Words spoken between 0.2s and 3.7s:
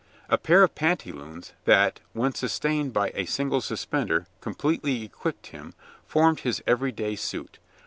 A pair of pantaloons, that, when sustained by a single